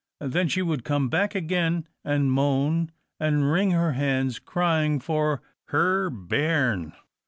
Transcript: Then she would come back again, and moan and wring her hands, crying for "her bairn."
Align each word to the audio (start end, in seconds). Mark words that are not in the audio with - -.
Then 0.19 0.47
she 0.47 0.63
would 0.63 0.83
come 0.83 1.09
back 1.09 1.35
again, 1.35 1.87
and 2.03 2.31
moan 2.31 2.89
and 3.19 3.51
wring 3.51 3.69
her 3.69 3.91
hands, 3.91 4.39
crying 4.39 4.99
for 4.99 5.43
"her 5.65 6.09
bairn." 6.09 6.93